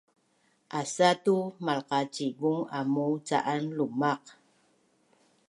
[0.79, 4.23] Asatu malqacivung amuu ca’an lumaq